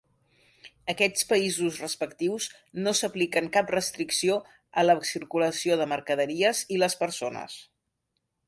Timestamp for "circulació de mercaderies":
5.13-6.67